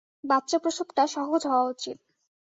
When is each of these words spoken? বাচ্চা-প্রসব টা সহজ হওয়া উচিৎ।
বাচ্চা-প্রসব 0.23 0.87
টা 0.95 1.03
সহজ 1.07 1.41
হওয়া 1.47 1.65
উচিৎ। 1.65 1.97